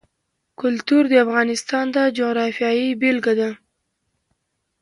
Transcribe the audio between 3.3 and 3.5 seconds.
ده.